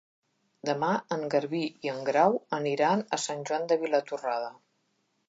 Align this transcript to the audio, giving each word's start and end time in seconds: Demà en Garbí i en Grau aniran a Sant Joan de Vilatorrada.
Demà 0.67 0.87
en 1.15 1.25
Garbí 1.35 1.61
i 1.87 1.91
en 1.93 1.99
Grau 2.07 2.37
aniran 2.59 3.05
a 3.19 3.21
Sant 3.27 3.45
Joan 3.51 3.69
de 3.73 3.79
Vilatorrada. 3.85 4.51